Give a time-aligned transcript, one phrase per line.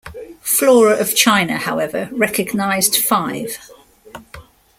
[0.41, 3.69] Flora of China, however, recognized five.